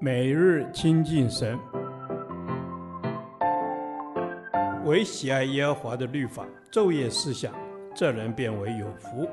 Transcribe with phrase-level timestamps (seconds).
[0.00, 1.58] 每日亲近神，
[4.84, 7.52] 唯喜爱耶和华的律法，昼夜思想，
[7.94, 9.28] 这人便为有福。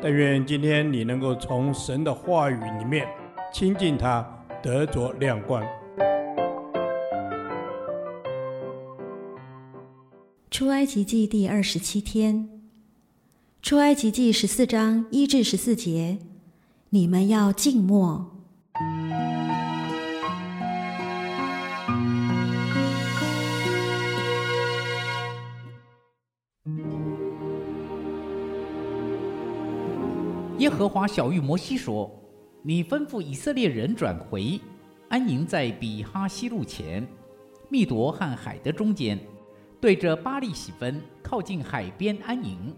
[0.00, 3.06] 但愿今天你能够从神的话语里面
[3.52, 4.26] 亲近他，
[4.62, 5.62] 得着亮光。
[10.50, 12.48] 出埃及记第二十七天，
[13.62, 16.18] 出埃及记十四章一至十四节，
[16.90, 18.41] 你们要静默。
[30.62, 32.08] 耶和华晓諭摩西说
[32.62, 34.60] ：“你吩咐以色列人转回，
[35.08, 37.04] 安营在比哈西路前，
[37.68, 39.18] 密夺和海的中间，
[39.80, 42.72] 对着巴力喜分，靠近海边安营。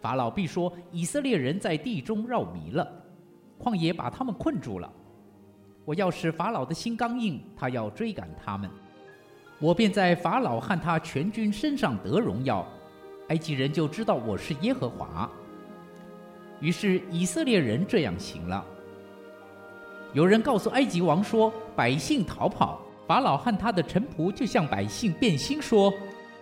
[0.00, 2.90] 法老必说：以色列人在地中绕迷了，
[3.58, 4.90] 旷野把他们困住了。
[5.84, 8.70] 我要使法老的心刚硬，他要追赶他们，
[9.58, 12.66] 我便在法老和他全军身上得荣耀，
[13.28, 15.30] 埃及人就知道我是耶和华。”
[16.60, 18.64] 于是以色列人这样行了。
[20.12, 25.92] 有人告诉埃及王说：“百姓逃跑，法老和他的臣仆就向百姓变心说：‘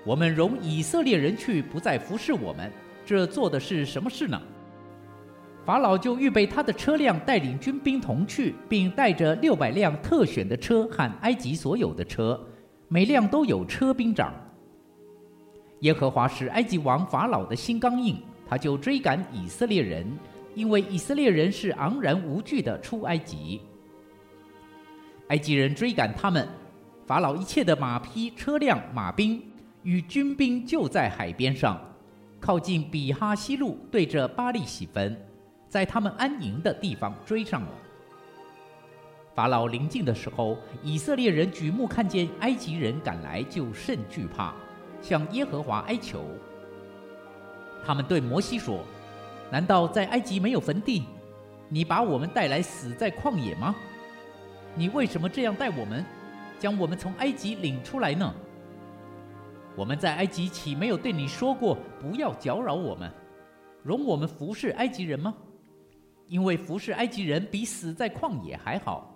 [0.04, 2.72] 我们容以色列人去，不再服侍我们，
[3.04, 4.40] 这做的是什么事呢？’”
[5.64, 12.40] 法老就预备他的车辆，带领军兵同去，并带着六百辆特选的车和埃及所有的车，
[12.88, 14.32] 每辆都有车兵长。
[15.80, 18.16] 耶和华使埃及王法老的心刚硬。
[18.48, 20.06] 他就追赶以色列人，
[20.54, 23.60] 因为以色列人是昂然无惧的出埃及。
[25.28, 26.48] 埃及人追赶他们，
[27.06, 29.42] 法老一切的马匹、车辆、马兵
[29.82, 31.78] 与军兵就在海边上，
[32.40, 35.14] 靠近比哈西路，对着巴力洗分，
[35.68, 37.68] 在他们安营的地方追上了。
[39.34, 44.54] 法老临近的时候，以色列人举目看见埃及人赶来，就甚惧怕，
[45.02, 46.24] 向耶和华哀求。
[47.84, 48.80] 他们对摩西说
[49.50, 51.04] ：“难道在埃及没有坟地？
[51.68, 53.74] 你把我们带来死在旷野吗？
[54.74, 56.04] 你为什么这样待我们，
[56.58, 58.34] 将我们从埃及领出来呢？
[59.76, 63.10] 我们在埃及岂没有对你说过，不要搅扰我们，
[63.82, 65.34] 容我们服侍埃及人吗？
[66.26, 69.14] 因为服侍埃及人比死在旷野还好。”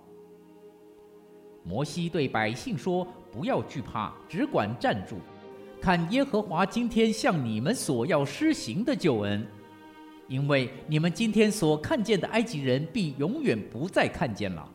[1.63, 5.17] 摩西对百姓说：“不要惧怕，只管站住。”
[5.83, 9.45] 看耶和华今天向你们所要施行的救恩，
[10.29, 14.65] 因为你们今天所看见的埃及人必永远不再看见了。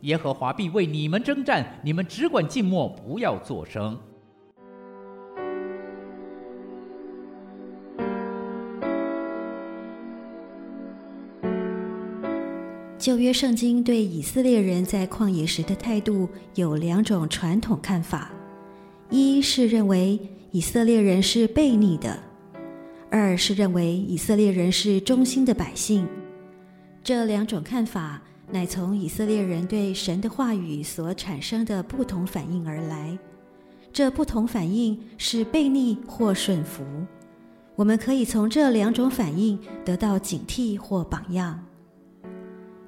[0.00, 3.94] 耶和华必为你们征战，你们只管静默，不要作声。
[12.98, 18.30] 旧约圣经对以色列人在旷野时的态度有两种传统看法。
[19.14, 20.18] 一是认为
[20.50, 22.18] 以色列人是悖逆的，
[23.08, 26.04] 二是认为以色列人是忠心的百姓。
[27.00, 28.20] 这两种看法
[28.50, 33.16] 乃从以色列人对神的话语所产生的不同反应而来。
[33.92, 36.82] 这不同反应是悖逆或顺服。
[37.76, 41.64] 我们可以从这两种反应得到警惕或榜样。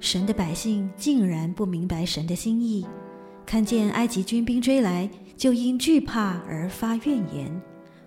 [0.01, 2.85] 神的百姓竟然不明白神的心意，
[3.45, 7.61] 看见埃及军兵追来，就因惧怕而发怨言，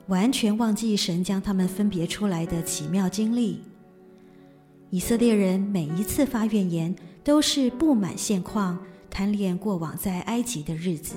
[0.09, 3.63] 完全忘记神将他们分别出来的奇妙经历。
[4.91, 8.77] 以色列人每一次发怨言，都是不满现况，
[9.09, 11.15] 贪恋过往在埃及的日子。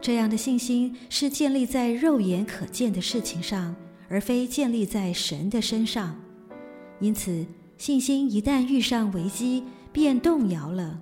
[0.00, 3.74] 这样的信心是建立在肉眼可见的事情上，
[4.08, 6.16] 而非建立在神的身上。
[6.98, 7.46] 因此，
[7.78, 9.62] 信心一旦遇上危机，
[9.92, 11.00] 便动摇了。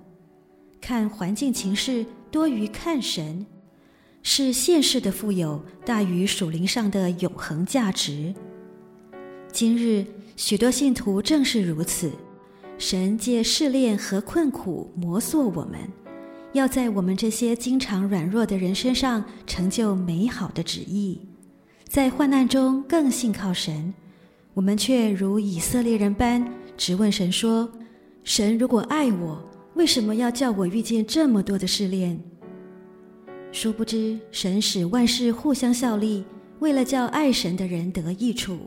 [0.79, 3.43] 看环境情势多于看神。
[4.27, 8.33] 是现世的富有大于属灵上的永恒价值。
[9.51, 10.03] 今日
[10.35, 12.11] 许多信徒正是如此，
[12.79, 15.79] 神借试炼和困苦磨塑我们，
[16.53, 21.21] 要在我们这些经常软弱的人身上成就美好的旨意。
[21.87, 23.93] 在患难中更信靠神，
[24.55, 26.43] 我们却如以色列人般
[26.75, 27.71] 直问神说
[28.25, 32.19] ：“神如果爱我，为什么要叫我遇见这么多的试炼？”
[33.55, 36.25] 殊不知，神使万事互相效力，
[36.59, 38.59] 为了叫爱神的人得益处。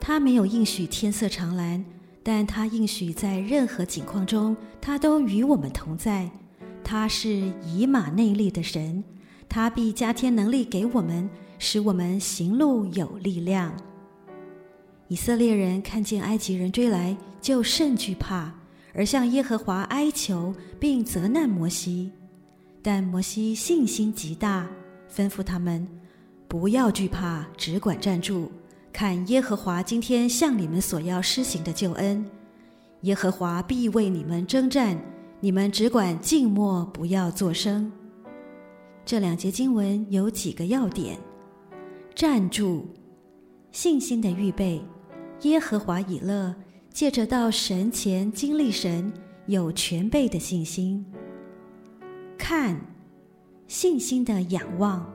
[0.00, 1.82] 他没有应许天色常蓝，
[2.20, 6.28] 但他应许在任何境况中，他都与我们同在。
[6.82, 9.04] 他是以马内利的神，
[9.48, 11.30] 他必加添能力给我们，
[11.60, 13.72] 使我们行路有力量。
[15.06, 18.52] 以色列人看见埃及人追来，就甚惧怕，
[18.92, 22.10] 而向耶和华哀求，并责难摩西。
[22.82, 24.66] 但摩西信心极大，
[25.14, 25.86] 吩咐他们
[26.48, 28.50] 不要惧怕，只管站住，
[28.92, 32.24] 看耶和华今天向你们所要施行的救恩。
[33.02, 34.98] 耶和华必为你们征战，
[35.40, 37.90] 你们只管静默，不要作声。
[39.04, 41.18] 这两节经文有几个要点：
[42.14, 42.86] 站住，
[43.72, 44.82] 信心的预备。
[45.42, 46.54] 耶和华以勒
[46.92, 49.12] 借着到神前经历神，
[49.46, 51.04] 有全备的信心。
[52.40, 52.74] 看，
[53.68, 55.06] 信心的仰望，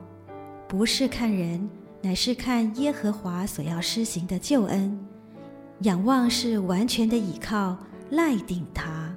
[0.68, 1.68] 不是看人，
[2.00, 4.96] 乃是看耶和华所要施行的救恩。
[5.80, 7.76] 仰望是完全的倚靠，
[8.10, 9.12] 赖定他。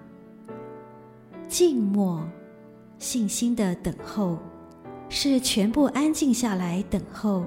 [1.48, 2.28] 静默，
[2.98, 4.40] 信心的等候，
[5.08, 7.46] 是全部安静下来等候。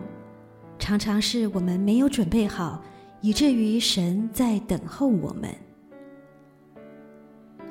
[0.78, 2.80] 常常是我们没有准备好。
[3.24, 5.48] 以至于神在等候我们。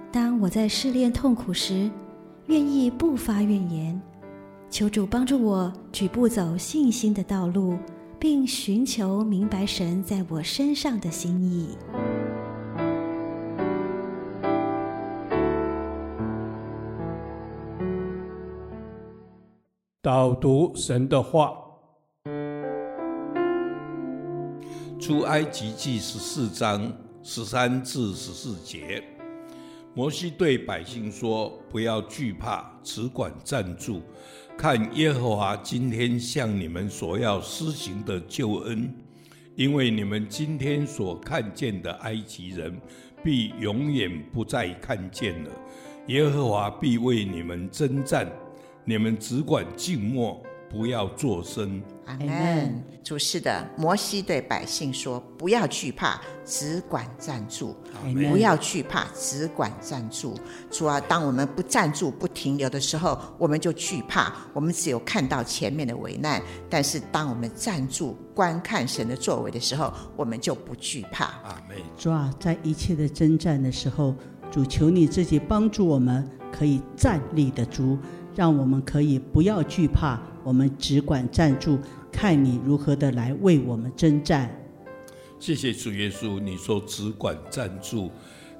[0.09, 1.91] 当我在试炼痛苦时，
[2.51, 4.01] 愿意不发怨言，
[4.69, 7.77] 求主帮助我举步走信心的道路，
[8.19, 11.77] 并寻求明白神在我身上的心意。
[20.01, 21.53] 导读神的话。
[24.99, 26.91] 出埃及记十四章
[27.23, 29.01] 十三至十四节，
[29.93, 34.01] 摩西对百姓说：“不要惧怕，只管站住，
[34.57, 38.93] 看耶和华今天向你们所要施行的救恩。
[39.57, 42.79] 因为你们今天所看见的埃及人，
[43.21, 45.51] 必永远不再看见了。
[46.07, 48.31] 耶和华必为你们征战，
[48.85, 51.81] 你们只管静默。”不要作声。
[52.05, 52.83] 阿门。
[53.03, 57.75] 主是的，摩西对百姓说：“不要惧怕，只管站住。
[58.29, 60.39] 不要惧怕，只管站住。
[60.69, 64.31] 主啊，当我们不站住、不停留的时候，我们就惧怕。
[64.53, 66.41] 我们只有看到前面的危难。
[66.69, 71.25] 但是，当我们站住、观看神的作为的时候，我们就不惧怕。
[71.43, 71.77] 阿门。
[71.97, 74.15] 主啊，在一切的征战的时候，
[74.51, 77.97] 主求你自己帮助我们，可以站立得住，
[78.35, 80.19] 让我们可以不要惧怕。
[80.43, 81.79] 我们只管站住，
[82.11, 84.49] 看你如何的来为我们征战。
[85.39, 88.11] 谢谢主耶稣，你说只管站住，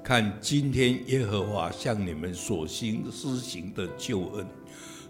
[0.02, 4.46] 看今天耶和华向你们所行施行的救恩。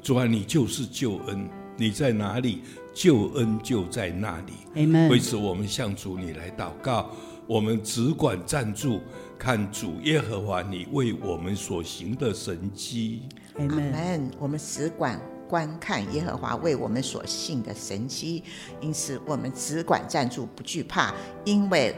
[0.03, 4.53] 主啊，你就是救恩，你在哪里，救恩就在那里。
[4.75, 5.09] Amen。
[5.09, 7.11] 为此，我们向主你来祷告，
[7.47, 9.01] 我们只管站住，
[9.39, 13.23] 看主耶和华你为我们所行的神迹。
[13.57, 14.31] 阿门。
[14.39, 15.21] 我们只管。
[15.53, 18.43] 观看耶和华为我们所信的神迹，
[18.81, 21.13] 因此我们只管站住，不惧怕，
[21.45, 21.95] 因为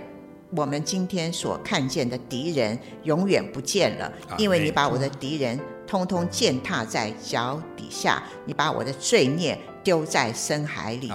[0.57, 5.57] 我们今天所看见的敌人永远不见了，因为你把我的敌人
[5.87, 11.09] 通通践踏在脚底下，你把我的罪孽丢在深海里。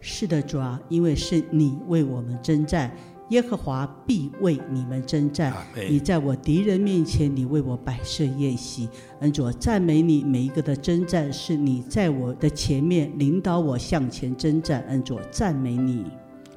[0.00, 2.90] 是的，主啊，因为是你为我们征战。
[3.30, 5.54] 耶和华必为你们征战。
[5.88, 8.88] 你在我敌人面前，你为我摆设宴席。
[9.20, 14.84] 恩主，赞美你，每一个的征战是你在我的前面领导我向前征战。
[14.88, 16.04] 恩主，赞美你。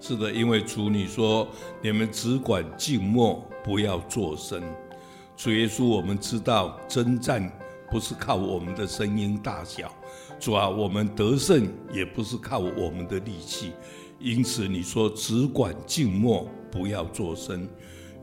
[0.02, 1.48] 是的，因为主你说，
[1.82, 4.62] 你们只管静默，不要作声。
[5.38, 7.50] 主耶稣，我们知道征战
[7.90, 9.90] 不是靠我们的声音大小。
[10.38, 13.72] 主啊，我们得胜也不是靠我们的力气。
[14.20, 16.48] 因此你说只管静默。
[16.72, 17.68] 不要作声，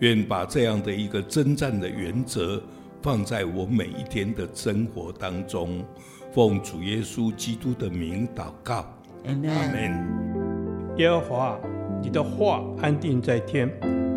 [0.00, 2.62] 愿把这样的一个征战的原则
[3.02, 5.84] 放在我每一天的生活当中，
[6.32, 8.86] 奉主耶稣基督的名祷告，
[9.26, 10.96] 阿门。
[10.96, 11.60] 耶和华，
[12.02, 13.70] 你的话安定在天，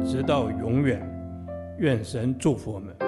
[0.05, 1.01] 直到永远。
[1.79, 3.06] 愿神祝福我们。